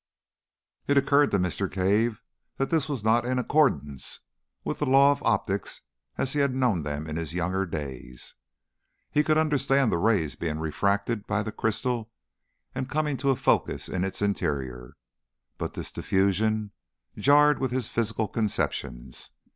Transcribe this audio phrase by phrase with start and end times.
[0.87, 1.71] It occurred to Mr.
[1.71, 2.23] Cave
[2.57, 4.21] that this was not in accordance
[4.63, 5.81] with the laws of optics
[6.17, 8.33] as he had known them in his younger days.
[9.11, 12.09] He could understand the rays being refracted by the crystal
[12.73, 14.95] and coming to a focus in its interior,
[15.59, 16.71] but this diffusion
[17.15, 19.29] jarred with his physical conceptions.